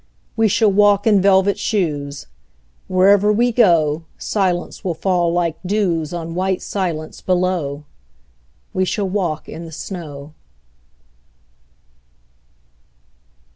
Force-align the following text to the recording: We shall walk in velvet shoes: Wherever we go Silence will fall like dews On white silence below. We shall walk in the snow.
We 0.35 0.47
shall 0.47 0.71
walk 0.71 1.05
in 1.05 1.21
velvet 1.21 1.59
shoes: 1.59 2.25
Wherever 2.87 3.31
we 3.31 3.51
go 3.51 4.05
Silence 4.17 4.83
will 4.83 4.95
fall 4.95 5.31
like 5.31 5.59
dews 5.63 6.11
On 6.11 6.33
white 6.33 6.63
silence 6.63 7.21
below. 7.21 7.83
We 8.73 8.83
shall 8.83 9.07
walk 9.07 9.47
in 9.47 9.65
the 9.65 9.71
snow. 9.71 10.33